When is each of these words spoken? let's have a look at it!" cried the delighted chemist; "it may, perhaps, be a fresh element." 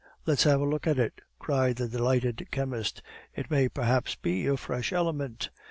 let's 0.25 0.45
have 0.45 0.59
a 0.59 0.65
look 0.65 0.87
at 0.87 0.97
it!" 0.97 1.21
cried 1.37 1.75
the 1.75 1.87
delighted 1.87 2.47
chemist; 2.49 3.03
"it 3.35 3.51
may, 3.51 3.69
perhaps, 3.69 4.15
be 4.15 4.47
a 4.47 4.57
fresh 4.57 4.91
element." 4.91 5.51